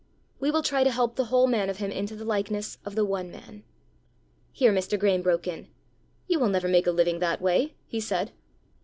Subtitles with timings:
[0.39, 3.05] We will try to help the whole man of him into the likeness of the
[3.05, 3.61] one man."
[4.51, 4.97] Here Mr.
[4.99, 5.67] Graeme broke in.
[6.25, 8.31] "You will never make a living that way!" he said.